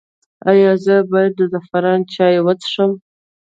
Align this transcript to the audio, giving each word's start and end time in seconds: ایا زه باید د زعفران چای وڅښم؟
ایا 0.49 0.71
زه 0.85 0.95
باید 1.11 1.33
د 1.37 1.41
زعفران 1.51 1.99
چای 2.13 2.35
وڅښم؟ 2.45 2.91